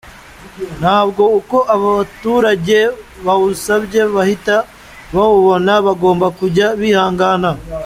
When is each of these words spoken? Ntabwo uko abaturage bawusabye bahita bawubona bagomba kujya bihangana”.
Ntabwo 0.79 1.23
uko 1.39 1.57
abaturage 1.75 2.77
bawusabye 3.25 4.01
bahita 4.15 4.55
bawubona 5.15 5.71
bagomba 5.85 6.27
kujya 6.39 6.67
bihangana”. 6.79 7.51